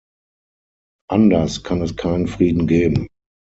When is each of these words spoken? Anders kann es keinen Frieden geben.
Anders 1.11 1.61
kann 1.61 1.83
es 1.83 1.95
keinen 1.95 2.25
Frieden 2.27 2.65
geben. 2.65 3.07